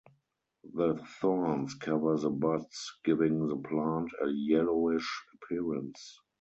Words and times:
The 0.73 0.95
thorns 1.19 1.75
cover 1.75 2.17
the 2.17 2.31
buds, 2.31 2.97
giving 3.05 3.45
the 3.47 3.57
plant 3.57 4.09
a 4.25 4.29
yellowish 4.29 5.27
appearance. 5.35 6.17